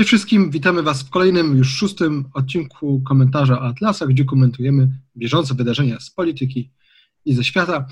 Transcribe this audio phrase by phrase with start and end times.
[0.00, 6.00] Cześć wszystkim, witamy Was w kolejnym, już szóstym odcinku komentarza Atlasa, gdzie komentujemy bieżące wydarzenia
[6.00, 6.70] z polityki
[7.24, 7.86] i ze świata.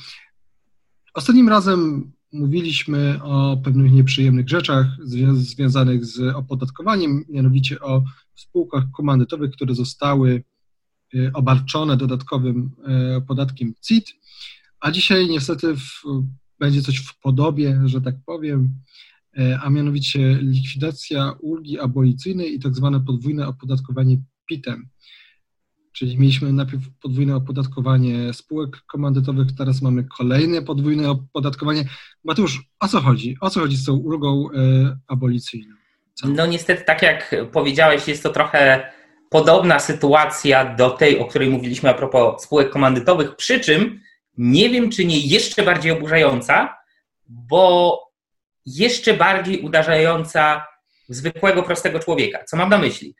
[1.15, 4.87] Ostatnim razem mówiliśmy o pewnych nieprzyjemnych rzeczach
[5.35, 8.05] związanych z opodatkowaniem, mianowicie o
[8.35, 10.45] spółkach komandytowych, które zostały
[11.15, 12.71] y, obarczone dodatkowym
[13.19, 14.15] y, podatkiem CIT,
[14.81, 16.03] a dzisiaj niestety w,
[16.59, 18.75] będzie coś w podobie, że tak powiem,
[19.63, 24.89] a mianowicie likwidacja ulgi abolicyjnej i tak zwane podwójne opodatkowanie PIT-em.
[25.93, 31.85] Czyli mieliśmy najpierw podwójne opodatkowanie spółek komandytowych, teraz mamy kolejne podwójne opodatkowanie.
[32.25, 33.37] Mateusz, o co chodzi?
[33.41, 35.75] O co chodzi z tą ulgą e, abolicyjną?
[36.15, 36.29] Co?
[36.29, 38.91] No niestety, tak jak powiedziałeś, jest to trochę
[39.31, 44.01] podobna sytuacja do tej, o której mówiliśmy a propos spółek komandytowych, przy czym
[44.39, 46.77] nie wiem, czy nie jeszcze bardziej oburzająca,
[47.29, 47.99] bo
[48.77, 50.67] jeszcze bardziej uderzająca
[51.09, 52.45] w zwykłego, prostego człowieka.
[52.45, 53.15] Co mam na myśli?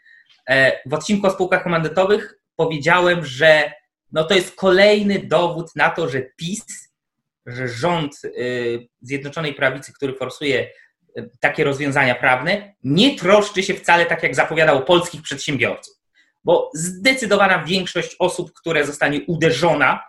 [0.49, 3.73] E, w odcinku o spółkach komandytowych powiedziałem, że
[4.13, 6.65] no to jest kolejny dowód na to, że PiS,
[7.47, 10.71] że rząd y, Zjednoczonej Prawicy, który forsuje
[11.19, 15.95] y, takie rozwiązania prawne, nie troszczy się wcale tak, jak zapowiadał polskich przedsiębiorców.
[16.45, 20.05] Bo zdecydowana większość osób, które zostanie uderzona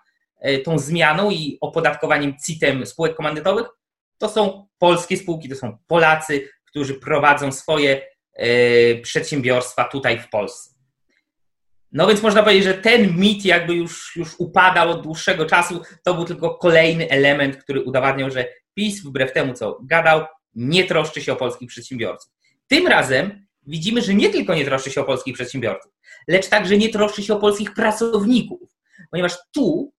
[0.47, 3.67] y, tą zmianą i opodatkowaniem CIT-em spółek komandytowych,
[4.19, 8.01] to są polskie spółki, to są Polacy, którzy prowadzą swoje
[9.01, 10.69] przedsiębiorstwa tutaj w Polsce.
[11.91, 15.81] No więc można powiedzieć, że ten mit jakby już, już upadał od dłuższego czasu.
[16.03, 21.21] To był tylko kolejny element, który udowadniał, że PiS, wbrew temu co gadał, nie troszczy
[21.21, 22.31] się o polskich przedsiębiorców.
[22.67, 25.91] Tym razem widzimy, że nie tylko nie troszczy się o polskich przedsiębiorców,
[26.27, 28.69] lecz także nie troszczy się o polskich pracowników,
[29.11, 29.93] ponieważ tu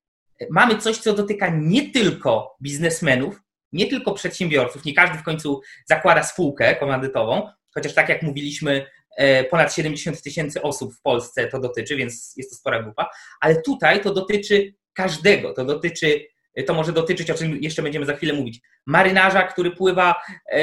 [0.51, 3.41] mamy coś, co dotyka nie tylko biznesmenów,
[3.73, 9.45] nie tylko przedsiębiorców, nie każdy w końcu zakłada spółkę komandytową, chociaż tak jak mówiliśmy, E,
[9.45, 14.01] ponad 70 tysięcy osób w Polsce to dotyczy, więc jest to spora grupa, ale tutaj
[14.01, 16.27] to dotyczy każdego, to dotyczy,
[16.67, 20.15] to może dotyczyć, o czym jeszcze będziemy za chwilę mówić, marynarza, który pływa
[20.53, 20.63] e,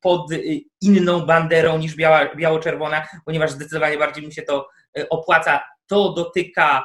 [0.00, 0.30] pod
[0.80, 5.60] inną banderą niż biała, biało-czerwona, ponieważ zdecydowanie bardziej mu się to e, opłaca.
[5.86, 6.84] To dotyka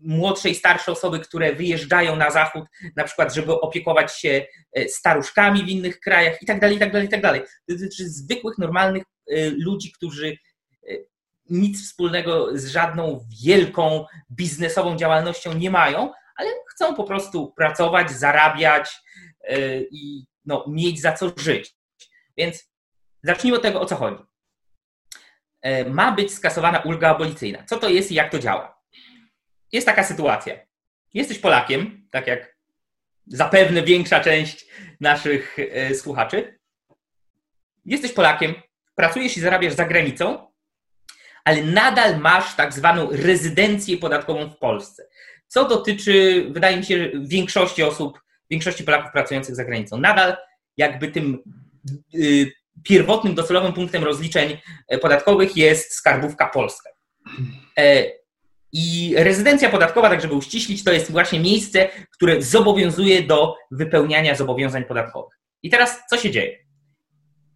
[0.00, 2.64] młodsze i starsze osoby, które wyjeżdżają na zachód,
[2.96, 4.46] na przykład, żeby opiekować się
[4.88, 7.40] staruszkami w innych krajach i tak dalej, i tak dalej, i tak dalej.
[7.40, 10.36] To dotyczy zwykłych, normalnych Y, ludzi, którzy
[10.88, 11.06] y,
[11.50, 18.96] nic wspólnego z żadną wielką biznesową działalnością nie mają, ale chcą po prostu pracować, zarabiać
[19.90, 21.74] i no, mieć za co żyć.
[22.36, 22.70] Więc
[23.22, 24.22] zacznijmy od tego, o co chodzi.
[25.86, 27.64] Ma być skasowana ulga abolicyjna.
[27.64, 28.77] Co to jest i jak to działa?
[29.72, 30.54] Jest taka sytuacja.
[31.14, 32.56] Jesteś Polakiem, tak jak
[33.26, 34.66] zapewne większa część
[35.00, 35.56] naszych
[35.94, 36.58] słuchaczy.
[37.84, 38.54] Jesteś Polakiem,
[38.94, 40.52] pracujesz i zarabiasz za granicą,
[41.44, 45.08] ale nadal masz tak zwaną rezydencję podatkową w Polsce.
[45.46, 49.98] Co dotyczy, wydaje mi się, większości osób, większości Polaków pracujących za granicą.
[49.98, 50.36] Nadal
[50.76, 51.42] jakby tym
[52.14, 52.52] y,
[52.84, 54.58] pierwotnym, docelowym punktem rozliczeń
[54.88, 56.90] e, podatkowych jest skarbówka polska.
[58.74, 64.34] E, I rezydencja podatkowa, tak żeby uściślić, to jest właśnie miejsce, które zobowiązuje do wypełniania
[64.34, 65.38] zobowiązań podatkowych.
[65.62, 66.58] I teraz co się dzieje?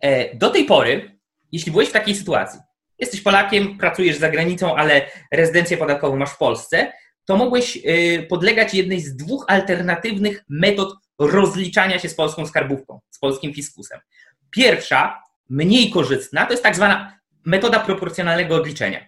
[0.00, 1.12] E, do tej pory
[1.52, 2.60] jeśli byłeś w takiej sytuacji,
[2.98, 6.92] jesteś Polakiem, pracujesz za granicą, ale rezydencję podatkową masz w Polsce,
[7.24, 13.18] to mogłeś y, podlegać jednej z dwóch alternatywnych metod rozliczania się z polską skarbówką, z
[13.18, 14.00] polskim fiskusem.
[14.50, 19.06] Pierwsza, mniej korzystna, to jest tak zwana metoda proporcjonalnego odliczenia.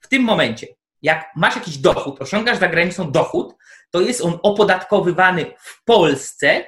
[0.00, 0.66] W tym momencie,
[1.02, 3.54] jak masz jakiś dochód, osiągasz za granicą dochód,
[3.90, 6.64] to jest on opodatkowywany w Polsce,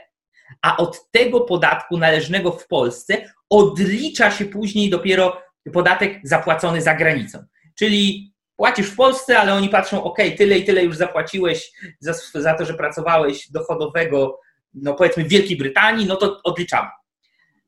[0.63, 5.43] a od tego podatku należnego w Polsce odlicza się później dopiero
[5.73, 7.45] podatek zapłacony za granicą.
[7.79, 12.55] Czyli płacisz w Polsce, ale oni patrzą, ok, tyle i tyle już zapłaciłeś za, za
[12.55, 14.41] to, że pracowałeś dochodowego,
[14.75, 16.89] no powiedzmy w Wielkiej Brytanii, no to odliczamy.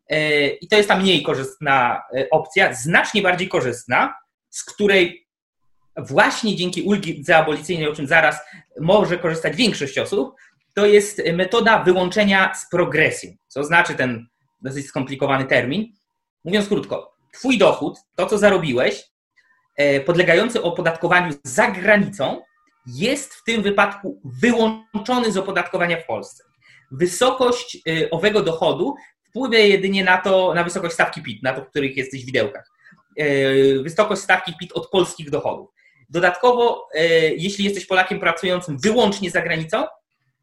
[0.09, 4.15] E, I to jest ta mniej korzystna e, opcja, znacznie bardziej korzystna,
[4.51, 5.26] z której
[5.97, 8.37] właśnie dzięki ulgi abolicyjnej, o czym zaraz
[8.81, 10.35] może korzystać większość osób,
[10.75, 13.31] to jest metoda wyłączenia z progresją.
[13.49, 14.27] Co znaczy ten
[14.63, 15.93] dosyć skomplikowany termin.
[16.45, 19.05] Mówiąc krótko, Twój dochód, to co zarobiłeś,
[19.77, 22.43] e, podlegający opodatkowaniu za granicą,
[22.87, 26.45] jest w tym wypadku wyłączony z opodatkowania w Polsce.
[26.91, 28.95] Wysokość e, owego dochodu
[29.29, 32.71] wpływa jedynie na to, na wysokość stawki PIT, na to, w których jesteś widełkach.
[33.17, 35.76] E, wysokość stawki PIT od polskich dochodów.
[36.11, 36.89] Dodatkowo,
[37.37, 39.85] jeśli jesteś Polakiem pracującym wyłącznie za granicą,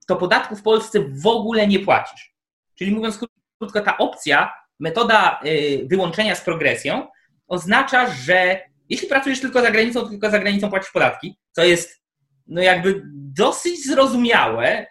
[0.08, 2.34] to podatku w Polsce w ogóle nie płacisz.
[2.76, 3.20] Czyli mówiąc
[3.60, 5.42] krótko, ta opcja metoda
[5.86, 7.08] wyłączenia z progresją
[7.48, 12.04] oznacza, że jeśli pracujesz tylko za granicą, to tylko za granicą płacisz podatki, co jest
[12.48, 14.86] no jakby dosyć zrozumiałe,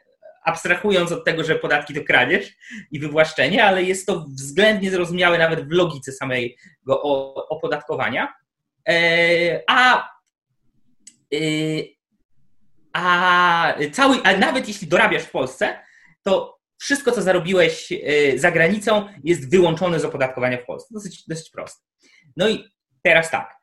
[0.44, 2.52] abstrahując od tego, że podatki to kradzież
[2.90, 6.48] i wywłaszczenie, ale jest to względnie zrozumiałe nawet w logice samego
[7.48, 8.34] opodatkowania.
[8.88, 10.11] E, a, e,
[12.92, 15.78] a, cały, a nawet jeśli dorabiasz w Polsce,
[16.22, 20.94] to wszystko, co zarobiłeś e, za granicą, jest wyłączone z opodatkowania w Polsce.
[20.94, 21.84] Dosyć, dosyć proste.
[22.36, 22.64] No i
[23.02, 23.56] teraz tak.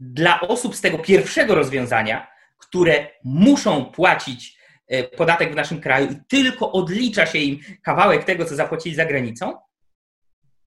[0.00, 2.26] Dla osób z tego pierwszego rozwiązania,
[2.58, 4.58] które muszą płacić
[5.16, 9.58] podatek w naszym kraju i tylko odlicza się im kawałek tego, co zapłacili za granicą,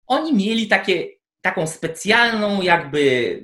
[0.08, 1.08] oni mieli takie,
[1.42, 3.40] taką specjalną jakby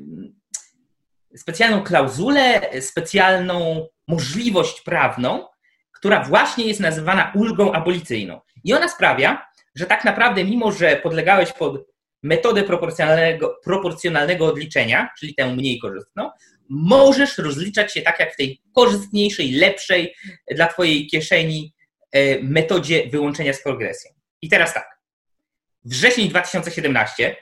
[1.37, 5.47] specjalną klauzulę, specjalną możliwość prawną,
[5.91, 8.41] która właśnie jest nazywana ulgą abolicyjną.
[8.63, 11.87] I ona sprawia, że tak naprawdę, mimo że podlegałeś pod
[12.23, 16.31] metodę proporcjonalnego, proporcjonalnego odliczenia, czyli tę mniej korzystną,
[16.69, 20.15] możesz rozliczać się tak jak w tej korzystniejszej, lepszej
[20.51, 21.73] dla Twojej kieszeni
[22.11, 24.11] e, metodzie wyłączenia z progresją.
[24.41, 24.97] I teraz tak.
[25.85, 27.35] Wrzesień 2017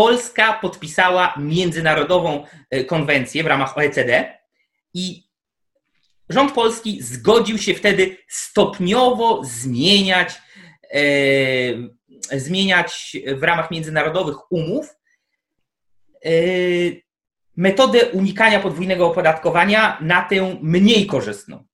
[0.00, 4.38] Polska podpisała międzynarodową e, konwencję w ramach OECD
[4.94, 5.24] i
[6.28, 10.42] rząd polski zgodził się wtedy stopniowo zmieniać,
[10.94, 14.96] e, zmieniać w ramach międzynarodowych umów
[16.24, 16.30] e,
[17.56, 21.64] metodę unikania podwójnego opodatkowania na tę mniej korzystną.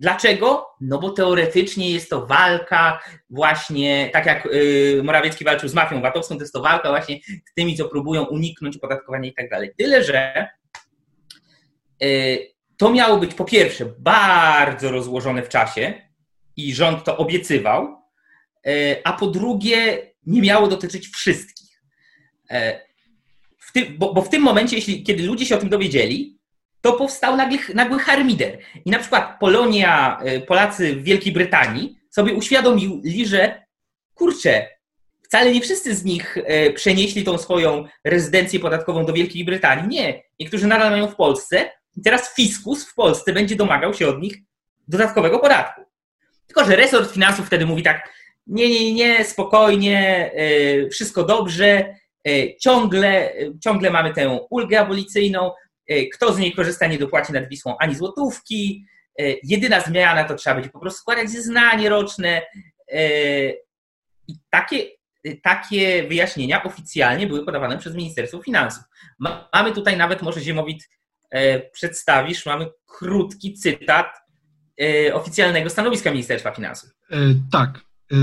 [0.00, 0.66] Dlaczego?
[0.80, 3.00] No bo teoretycznie jest to walka
[3.30, 7.20] właśnie, tak jak y, Morawiecki walczył z mafią VAT-owską, to jest to walka właśnie
[7.50, 9.70] z tymi, co próbują uniknąć opodatkowania i tak dalej.
[9.78, 10.48] Tyle, że
[12.02, 15.94] y, to miało być po pierwsze bardzo rozłożone w czasie
[16.56, 18.02] i rząd to obiecywał,
[18.66, 21.64] y, a po drugie nie miało dotyczyć wszystkich
[23.74, 26.38] tym, bo, bo, w tym momencie, jeśli, kiedy ludzie się o tym dowiedzieli,
[26.84, 28.58] to powstał nagły, nagły harmider.
[28.84, 33.64] I na przykład Polonia, e, Polacy w Wielkiej Brytanii sobie uświadomili, że
[34.14, 34.68] kurczę,
[35.22, 39.88] wcale nie wszyscy z nich e, przenieśli tą swoją rezydencję podatkową do Wielkiej Brytanii.
[39.88, 40.22] Nie.
[40.40, 44.36] Niektórzy nadal mają w Polsce i teraz fiskus w Polsce będzie domagał się od nich
[44.88, 45.82] dodatkowego podatku.
[46.46, 48.12] Tylko, że resort finansów wtedy mówi tak,
[48.46, 51.94] nie, nie, nie, spokojnie, e, wszystko dobrze,
[52.60, 53.32] ciągle,
[53.64, 55.52] ciągle mamy tę ulgę abolicyjną.
[55.86, 58.84] E, kto z niej korzysta, nie dopłaci nad Wisłą ani złotówki.
[59.18, 62.42] E, jedyna zmiana to trzeba będzie po prostu składać zeznanie roczne.
[64.28, 64.86] I takie,
[65.42, 68.84] takie wyjaśnienia oficjalnie były podawane przez Ministerstwo Finansów.
[69.52, 70.88] Mamy tutaj nawet, może Ziemowit
[71.72, 74.06] przedstawisz, mamy krótki cytat
[75.12, 76.90] oficjalnego stanowiska Ministerstwa Finansów.
[77.52, 77.84] Tak.
[78.12, 78.16] E,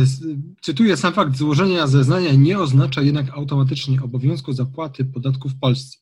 [0.61, 5.97] cytuję, sam fakt złożenia zeznania nie oznacza jednak automatycznie obowiązku zapłaty podatku w Polsce.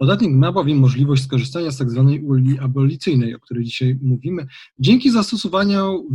[0.00, 2.10] Podatnik ma bowiem możliwość skorzystania z tzw.
[2.12, 4.46] Tak ulgi abolicyjnej, o której dzisiaj mówimy.
[4.78, 6.08] Dzięki zastosowaniu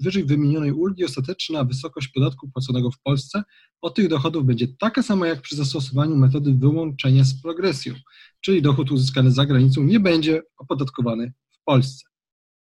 [0.00, 3.42] wyżej, wymienionej ulgi ostateczna wysokość podatku płaconego w Polsce
[3.80, 7.94] od tych dochodów będzie taka sama jak przy zastosowaniu metody wyłączenia z progresją,
[8.40, 12.04] czyli dochód uzyskany za granicą nie będzie opodatkowany w Polsce.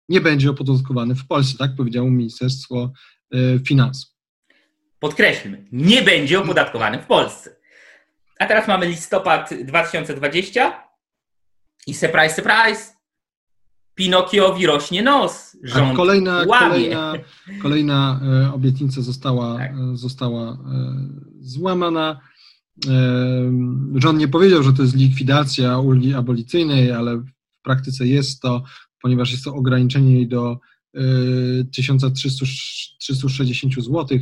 [0.08, 2.92] Nie będzie opodatkowany w Polsce, tak powiedziało Ministerstwo
[3.34, 4.10] Y, finansów.
[5.00, 7.59] Podkreślmy, nie będzie opodatkowany w Polsce.
[8.40, 10.88] A teraz mamy listopad 2020
[11.86, 12.92] i surprise, surprise,
[13.94, 15.56] Pinokiowi rośnie nos.
[15.62, 17.14] Rząd kolejna, kolejna,
[17.62, 19.72] kolejna e, obietnica została, tak.
[19.72, 20.56] E, została e,
[21.40, 22.20] złamana.
[23.94, 27.26] Rząd nie powiedział, że to jest likwidacja ulgi abolicyjnej, ale w
[27.62, 28.62] praktyce jest to,
[29.02, 30.58] ponieważ jest to ograniczenie jej do
[31.72, 34.18] 1360 zł,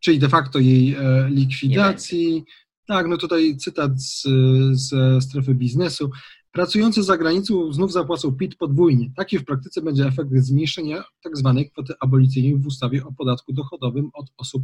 [0.00, 0.96] czyli de facto jej
[1.28, 2.44] likwidacji.
[2.92, 4.22] Tak, no tutaj cytat z,
[4.72, 6.10] ze strefy biznesu.
[6.52, 9.10] Pracujący za granicą znów zapłacą PIT podwójnie.
[9.16, 11.54] Taki w praktyce będzie efekt zmniejszenia tzw.
[11.56, 14.62] Tak kwoty abolicyjnej w ustawie o podatku dochodowym od osób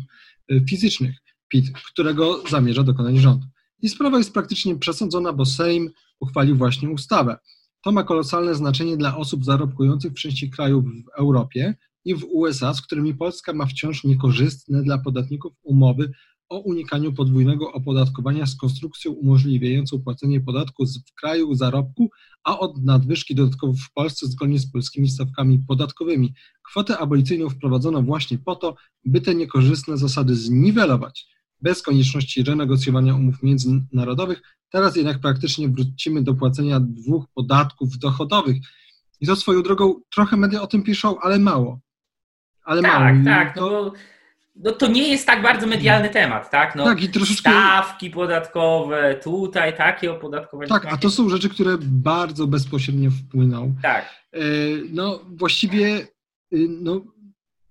[0.51, 1.17] e, fizycznych,
[1.49, 3.43] PIT, którego zamierza dokonać rząd.
[3.83, 7.37] I sprawa jest praktycznie przesądzona, bo Sejm uchwalił właśnie ustawę.
[7.85, 12.75] To ma kolosalne znaczenie dla osób zarobkujących w części krajów w Europie i w USA,
[12.75, 16.13] z którymi Polska ma wciąż niekorzystne dla podatników umowy
[16.49, 22.11] o unikaniu podwójnego opodatkowania z konstrukcją umożliwiającą płacenie podatku w kraju zarobku,
[22.45, 26.35] a od nadwyżki dodatkowo w Polsce zgodnie z polskimi stawkami podatkowymi.
[26.63, 31.27] Kwotę abolicyjną wprowadzono właśnie po to, by te niekorzystne zasady zniwelować,
[31.61, 38.57] bez konieczności renegocjowania umów międzynarodowych, Teraz jednak praktycznie wrócimy do płacenia dwóch podatków dochodowych.
[39.21, 41.81] I to swoją drogą trochę media o tym piszą, ale mało.
[42.65, 43.25] Ale tak, mało.
[43.25, 43.55] tak.
[43.55, 43.71] To...
[43.71, 43.93] No
[44.65, 46.77] no to nie jest tak bardzo medialny temat, tak?
[46.77, 47.51] No, tak, i troszeczkę...
[47.51, 50.69] Stawki podatkowe, tutaj takie opodatkowanie.
[50.69, 53.75] Tak, a to są rzeczy, które bardzo bezpośrednio wpłyną.
[53.83, 54.05] Tak.
[54.33, 54.41] E,
[54.91, 56.07] no właściwie,
[56.55, 57.05] y, no,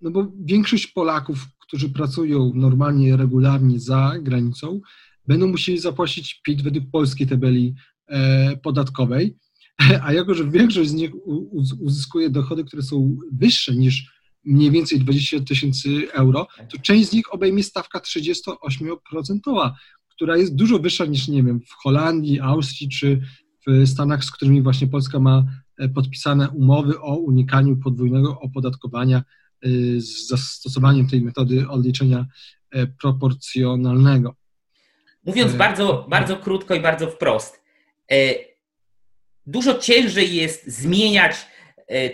[0.02, 4.82] no bo większość Polaków, którzy pracują normalnie, regularnie za granicą,
[5.28, 7.76] będą musieli zapłacić PIT według polskiej tabeli
[8.08, 9.38] e, podatkowej,
[10.04, 11.12] a jako, że większość z nich
[11.80, 14.17] uzyskuje dochody, które są wyższe niż
[14.48, 19.72] mniej więcej 20 tysięcy euro, to część z nich obejmie stawka 38%,
[20.10, 23.22] która jest dużo wyższa niż, nie wiem, w Holandii, Austrii czy
[23.68, 25.46] w Stanach, z którymi właśnie Polska ma
[25.78, 32.26] e, podpisane umowy o unikaniu podwójnego opodatkowania e, z zastosowaniem tej metody odliczenia
[32.72, 34.36] e, proporcjonalnego.
[35.26, 37.62] Mówiąc bardzo, bardzo krótko i bardzo wprost,
[39.46, 41.36] dużo ciężej jest zmieniać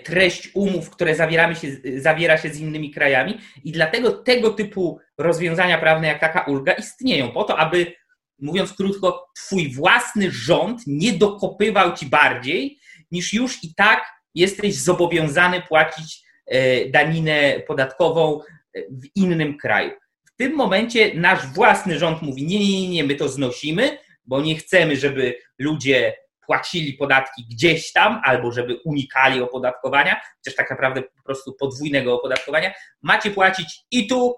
[0.03, 5.77] treść umów, które zawieramy się, zawiera się z innymi krajami i dlatego tego typu rozwiązania
[5.77, 7.93] prawne jak taka ulga istnieją po to, aby
[8.39, 12.79] mówiąc krótko, twój własny rząd nie dokopywał ci bardziej,
[13.11, 19.91] niż już i tak jesteś zobowiązany płacić e, daninę podatkową e, w innym kraju.
[20.25, 24.55] W tym momencie nasz własny rząd mówi: nie, nie, nie, my to znosimy, bo nie
[24.55, 26.13] chcemy, żeby ludzie
[26.45, 32.73] płacili podatki gdzieś tam, albo żeby unikali opodatkowania, chociaż tak naprawdę po prostu podwójnego opodatkowania,
[33.01, 34.35] macie płacić i tu,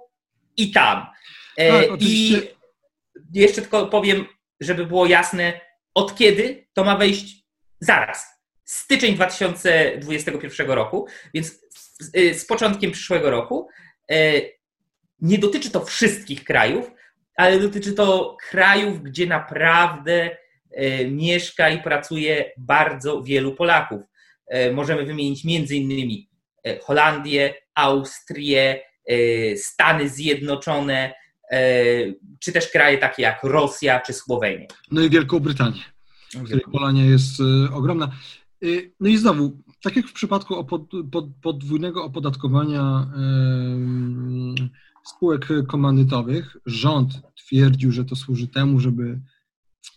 [0.57, 1.05] i tam.
[1.57, 2.41] E, tak, I
[3.33, 4.25] jeszcze tylko powiem,
[4.59, 5.61] żeby było jasne,
[5.93, 7.45] od kiedy to ma wejść
[7.79, 8.35] zaraz.
[8.63, 11.59] Styczeń 2021 roku, więc
[11.99, 13.67] z e, początkiem przyszłego roku.
[14.11, 14.15] E,
[15.19, 16.91] nie dotyczy to wszystkich krajów,
[17.37, 20.37] ale dotyczy to krajów, gdzie naprawdę
[21.11, 24.01] mieszka i pracuje bardzo wielu Polaków.
[24.47, 26.29] E, możemy wymienić między innymi
[26.63, 28.79] e, Holandię, Austrię,
[29.55, 31.13] Stany Zjednoczone,
[32.39, 34.67] czy też kraje takie jak Rosja czy Słowenia.
[34.91, 35.81] No i Wielką Brytanię,
[36.33, 37.41] w której Polonia jest
[37.73, 38.11] ogromna.
[38.99, 40.67] No i znowu, tak jak w przypadku
[41.41, 43.07] podwójnego opodatkowania
[45.05, 49.19] spółek komandytowych, rząd twierdził, że to służy temu, żeby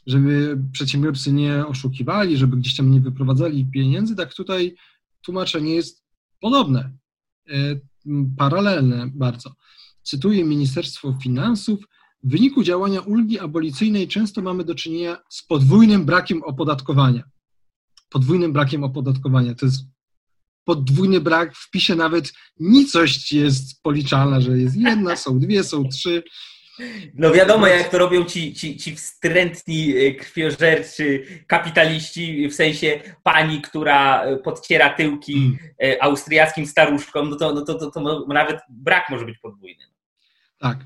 [0.07, 4.76] żeby przedsiębiorcy nie oszukiwali, żeby gdzieś tam nie wyprowadzali pieniędzy, tak tutaj
[5.23, 6.04] tłumaczenie jest
[6.40, 6.92] podobne,
[7.49, 7.52] e,
[8.37, 9.54] paralelne bardzo.
[10.02, 11.80] Cytuję Ministerstwo Finansów.
[12.23, 17.23] W wyniku działania ulgi abolicyjnej często mamy do czynienia z podwójnym brakiem opodatkowania.
[18.11, 19.54] Podwójnym brakiem opodatkowania.
[19.54, 19.85] To jest
[20.64, 26.23] podwójny brak w wpisie nawet nicość jest policzalna, że jest jedna, są dwie, są trzy.
[27.14, 33.61] No wiadomo, jak to robią ci, ci, ci wstrętni e, krwiożerczy kapitaliści, w sensie pani,
[33.61, 35.58] która e, podciera tyłki mm.
[35.82, 39.85] e, austriackim staruszkom, no to, no to, to, to nawet brak może być podwójny.
[40.58, 40.78] Tak.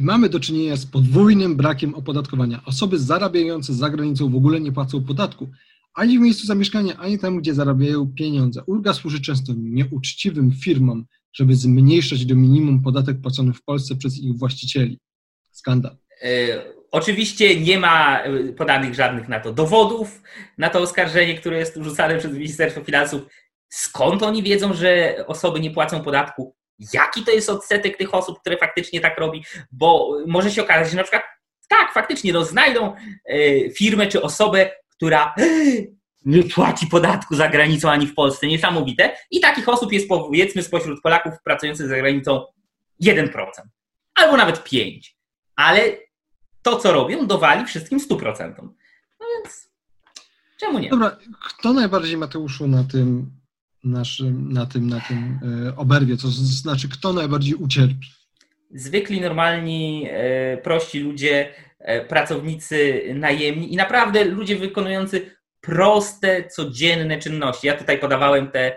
[0.00, 2.60] Mamy do czynienia z podwójnym brakiem opodatkowania.
[2.66, 5.48] Osoby zarabiające za granicą w ogóle nie płacą podatku
[5.94, 8.62] ani w miejscu zamieszkania, ani tam, gdzie zarabiają pieniądze.
[8.66, 14.38] Ulga służy często nieuczciwym firmom, żeby zmniejszać do minimum podatek płacony w Polsce przez ich
[14.38, 14.98] właścicieli.
[15.52, 15.96] Skandal.
[16.22, 16.28] E,
[16.90, 20.22] oczywiście nie ma e, podanych żadnych na to dowodów,
[20.58, 23.22] na to oskarżenie, które jest rzucane przez Ministerstwo Finansów.
[23.68, 26.56] Skąd oni wiedzą, że osoby nie płacą podatku?
[26.92, 29.44] Jaki to jest odsetek tych osób, które faktycznie tak robi?
[29.72, 31.22] Bo może się okazać, że na przykład
[31.68, 32.94] tak, faktycznie no, znajdą
[33.24, 35.34] e, firmę czy osobę, która
[36.24, 38.46] nie płaci podatku za granicą ani w Polsce.
[38.46, 39.16] Niesamowite.
[39.30, 42.44] I takich osób jest powiedzmy spośród Polaków pracujących za granicą
[43.02, 43.30] 1%,
[44.14, 45.00] albo nawet 5%
[45.56, 45.96] ale
[46.62, 48.54] to, co robią, dowali wszystkim 100%.
[49.20, 49.70] No więc
[50.60, 50.88] czemu nie?
[50.88, 51.16] Dobra,
[51.48, 53.30] kto najbardziej, Mateuszu, na tym
[53.84, 56.16] naszym, na tym, na tym e, oberwie?
[56.16, 58.06] To znaczy, kto najbardziej ucierpi?
[58.70, 65.30] Zwykli, normalni, e, prości ludzie, e, pracownicy najemni i naprawdę ludzie wykonujący
[65.60, 67.66] proste, codzienne czynności.
[67.66, 68.76] Ja tutaj podawałem te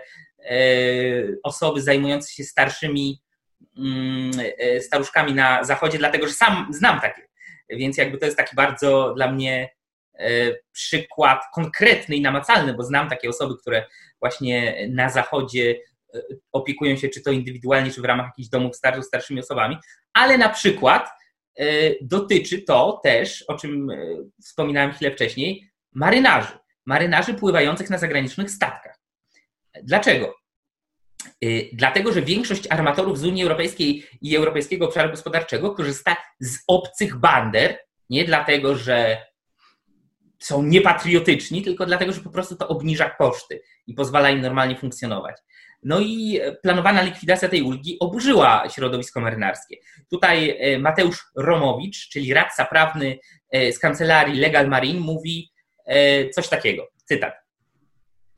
[1.42, 3.22] osoby zajmujące się starszymi
[4.80, 7.22] staruszkami na zachodzie, dlatego że sam znam takie.
[7.68, 9.68] Więc jakby to jest taki bardzo dla mnie
[10.18, 10.28] e,
[10.72, 13.86] przykład konkretny i namacalny, bo znam takie osoby, które
[14.20, 15.76] właśnie na zachodzie
[16.14, 16.20] e,
[16.52, 19.76] opiekują się czy to indywidualnie, czy w ramach jakichś domów starszych starszymi osobami,
[20.12, 21.08] ale na przykład
[22.00, 23.88] dotyczy to też, o czym
[24.42, 26.58] wspominałem chwilę wcześniej, marynarzy.
[26.86, 28.98] Marynarzy pływających na zagranicznych statkach.
[29.82, 30.34] Dlaczego?
[31.44, 37.16] Y, dlatego, że większość armatorów z Unii Europejskiej i Europejskiego Obszaru Gospodarczego korzysta z obcych
[37.16, 37.78] bander,
[38.10, 39.26] nie dlatego, że
[40.38, 45.36] są niepatriotyczni, tylko dlatego, że po prostu to obniża koszty i pozwala im normalnie funkcjonować.
[45.82, 49.76] No i planowana likwidacja tej ulgi oburzyła środowisko marynarskie.
[50.10, 53.18] Tutaj Mateusz Romowicz, czyli radca prawny
[53.52, 55.52] z kancelarii Legal Marine, mówi
[56.34, 57.45] coś takiego, cytat.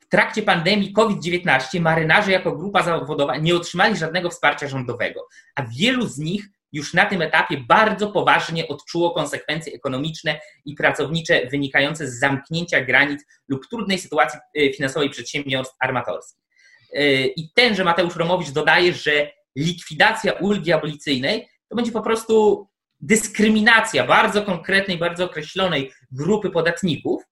[0.09, 6.17] Trakcie pandemii COVID-19 marynarze jako grupa zawodowa nie otrzymali żadnego wsparcia rządowego, a wielu z
[6.17, 12.81] nich już na tym etapie bardzo poważnie odczuło konsekwencje ekonomiczne i pracownicze wynikające z zamknięcia
[12.81, 16.45] granic lub trudnej sytuacji e, finansowej przedsiębiorstw armatorskich.
[16.93, 22.67] E, I tenże Mateusz Romowicz dodaje, że likwidacja ulgi abolicyjnej to będzie po prostu
[23.01, 27.23] dyskryminacja bardzo konkretnej, bardzo określonej grupy podatników,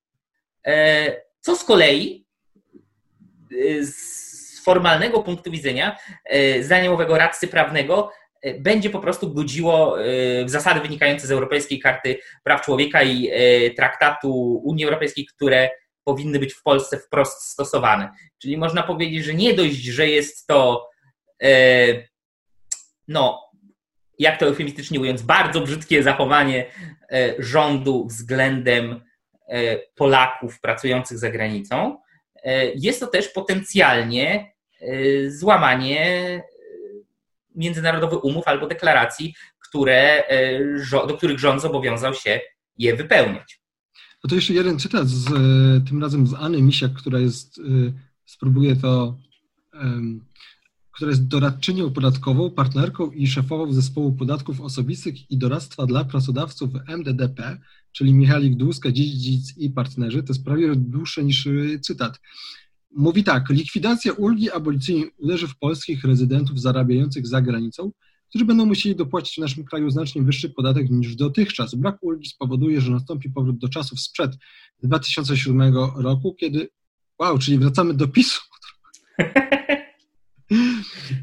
[0.65, 2.26] e, co z kolei
[3.81, 5.97] z formalnego punktu widzenia,
[6.61, 8.11] zdaniem owego radcy prawnego,
[8.41, 9.97] E, będzie po prostu budziło
[10.45, 13.31] zasady wynikające z Europejskiej Karty Praw Człowieka i
[13.75, 15.69] Traktatu Unii Europejskiej, które
[16.03, 18.09] powinny być w Polsce wprost stosowane.
[18.41, 20.89] Czyli można powiedzieć, że nie dość, że jest to,
[23.07, 23.41] no,
[24.19, 26.65] jak to eufemistycznie mówiąc, bardzo brzydkie zachowanie
[27.39, 29.01] rządu względem
[29.95, 31.97] Polaków pracujących za granicą,
[32.75, 34.51] jest to też potencjalnie
[35.27, 36.43] złamanie
[37.55, 42.39] międzynarodowych umów albo deklaracji, które, e, do których rząd zobowiązał się
[42.77, 43.61] je wypełniać.
[44.23, 45.31] No to jeszcze jeden cytat, z, e,
[45.89, 47.61] tym razem z Anny Misiak, która jest, e,
[48.25, 49.17] spróbuję to,
[50.91, 57.57] która jest doradczynią podatkową, partnerką i szefową zespołu podatków osobistych i doradztwa dla pracodawców MDDP,
[57.97, 60.23] czyli Michalik Dłuska, Dziedzic i partnerzy.
[60.23, 61.47] To jest prawie dłuższe niż
[61.81, 62.19] cytat.
[62.91, 67.91] Mówi tak, likwidacja ulgi abolicyjnej uderzy w polskich rezydentów zarabiających za granicą,
[68.29, 71.75] którzy będą musieli dopłacić w naszym kraju znacznie wyższy podatek niż dotychczas.
[71.75, 74.31] Brak ulgi spowoduje, że nastąpi powrót do czasów sprzed
[74.83, 76.69] 2007 roku, kiedy,
[77.19, 78.41] wow, czyli wracamy do PiSu.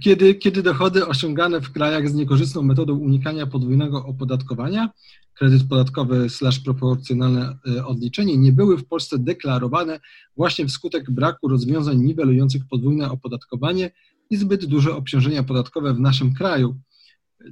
[0.01, 4.91] Kiedy, kiedy dochody osiągane w krajach z niekorzystną metodą unikania podwójnego opodatkowania,
[5.35, 10.01] kredyt podatkowy slash proporcjonalne e, odliczenie, nie były w Polsce deklarowane
[10.37, 13.91] właśnie wskutek braku rozwiązań niwelujących podwójne opodatkowanie
[14.31, 16.81] i zbyt duże obciążenia podatkowe w naszym kraju.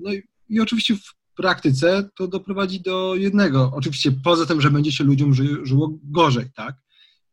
[0.01, 3.73] No i, i oczywiście w praktyce to doprowadzi do jednego.
[3.75, 6.77] Oczywiście poza tym, że będzie się ludziom ży, żyło gorzej, tak?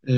[0.07, 0.13] E,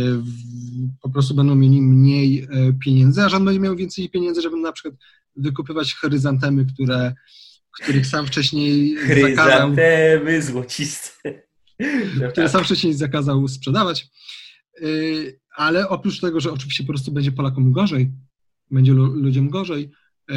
[1.01, 4.71] po prostu będą mieli mniej e, pieniędzy, a rząd będzie miał więcej pieniędzy, żeby na
[4.71, 4.95] przykład
[5.35, 7.13] wykupywać chryzantemy, które,
[7.81, 9.75] których sam wcześniej zakazał.
[10.39, 11.43] Złociste.
[12.31, 14.07] Które sam wcześniej zakazał sprzedawać.
[14.81, 14.85] E,
[15.55, 18.11] ale oprócz tego, że oczywiście po prostu będzie Polakom gorzej,
[18.71, 19.91] będzie ludziom gorzej,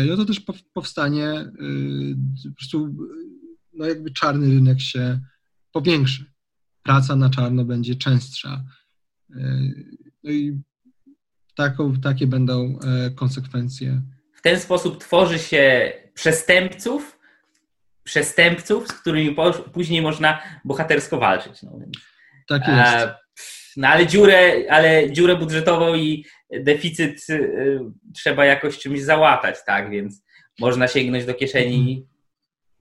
[0.09, 0.43] no to też
[0.73, 1.53] powstanie
[2.51, 2.95] po prostu,
[3.73, 5.21] no jakby czarny rynek się
[5.73, 6.25] powiększy.
[6.83, 8.65] Praca na czarno będzie częstsza
[10.25, 10.61] no i
[11.55, 12.79] taką, takie będą
[13.15, 14.03] konsekwencje.
[14.33, 17.14] W ten sposób tworzy się przestępców,
[18.05, 19.37] przestępców, z którymi
[19.73, 21.63] później można bohatersko walczyć.
[21.63, 21.97] No więc,
[22.49, 23.25] tak jest.
[23.77, 27.81] No ale dziurę, ale dziurę budżetową i deficyt y,
[28.15, 29.91] trzeba jakoś czymś załatać, tak?
[29.91, 30.25] Więc
[30.61, 32.07] można sięgnąć do kieszeni mhm.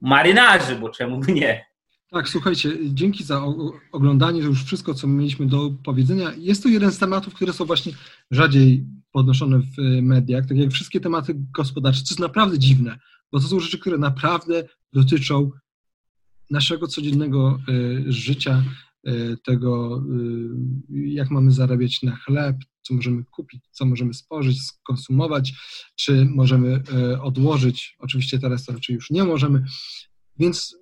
[0.02, 1.66] marynarzy, bo czemu nie?
[2.12, 3.42] Tak, słuchajcie, dzięki za
[3.92, 6.32] oglądanie, to już wszystko, co mieliśmy do powiedzenia.
[6.38, 7.94] Jest to jeden z tematów, które są właśnie
[8.32, 13.00] rzadziej podnoszone w e, mediach, tak jak wszystkie tematy gospodarcze, co jest naprawdę dziwne,
[13.32, 15.52] bo to są rzeczy, które naprawdę dotyczą
[16.50, 18.64] naszego codziennego e, życia,
[19.04, 20.04] e, tego,
[20.90, 25.54] jak mamy zarabiać na chleb, co możemy kupić, co możemy spożyć, skonsumować,
[25.96, 26.84] czy możemy
[27.22, 27.96] odłożyć.
[28.00, 29.64] Oczywiście teraz to raczej już nie możemy.
[30.40, 30.76] Więc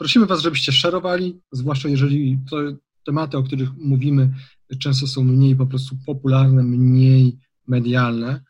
[0.00, 2.56] Prosimy Was, żebyście szerowali, zwłaszcza jeżeli to
[3.04, 4.34] tematy, o których mówimy,
[4.78, 8.44] często są mniej po prostu popularne, mniej medialne.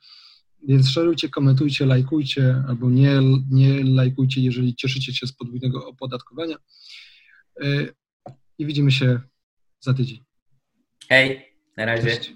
[0.68, 3.20] Więc szerujcie, komentujcie, lajkujcie albo nie,
[3.50, 6.56] nie lajkujcie, jeżeli cieszycie się z podwójnego opodatkowania.
[7.62, 7.86] E,
[8.58, 9.20] I widzimy się
[9.80, 10.24] za tydzień.
[11.08, 12.02] Hej, na razie.
[12.02, 12.32] Cześć.